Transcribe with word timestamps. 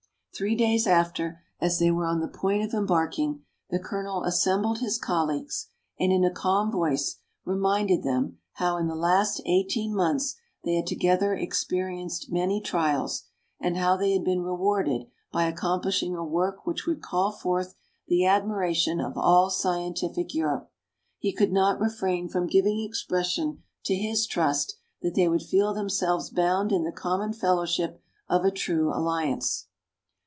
Three 0.33 0.55
days 0.55 0.87
after, 0.87 1.43
as 1.59 1.77
they 1.77 1.91
were 1.91 2.07
on 2.07 2.19
the 2.19 2.27
point 2.27 2.63
of 2.63 2.73
embarking, 2.73 3.43
the 3.69 3.77
Colonel 3.77 4.23
assembled 4.23 4.79
his 4.79 4.97
colleagues, 4.97 5.67
and 5.99 6.11
in 6.11 6.23
a 6.23 6.33
calm 6.33 6.71
voice 6.71 7.17
reminded 7.45 8.01
them 8.01 8.39
how 8.53 8.77
in 8.77 8.87
the 8.87 8.95
last 8.95 9.39
eighteen 9.45 9.93
months 9.93 10.37
they 10.63 10.77
had 10.77 10.87
together 10.87 11.35
experienced 11.35 12.31
many 12.31 12.59
trials, 12.59 13.25
and 13.59 13.77
how 13.77 13.95
they 13.95 14.13
had 14.13 14.23
been 14.23 14.41
rewarded 14.41 15.05
by 15.31 15.43
accomplishing 15.43 16.15
a 16.15 16.25
work 16.25 16.65
which 16.65 16.87
would 16.87 17.03
call 17.03 17.31
forth 17.31 17.75
the 18.07 18.25
admiration 18.25 18.99
of 18.99 19.15
all 19.19 19.51
scientific 19.51 20.33
Europe. 20.33 20.71
He 21.19 21.33
could 21.33 21.51
not 21.51 21.79
refrain 21.79 22.27
from 22.29 22.47
giving 22.47 22.79
expression 22.79 23.61
to 23.83 23.93
his 23.93 24.25
trust 24.25 24.77
that 25.03 25.13
they 25.13 25.27
would 25.27 25.43
feel 25.43 25.75
themselves 25.75 26.31
bound 26.31 26.71
in 26.71 26.83
the 26.83 26.91
common 26.91 27.31
fellowship 27.31 28.01
of 28.27 28.43
a 28.43 28.49
true 28.49 28.91
alliance. 28.91 29.67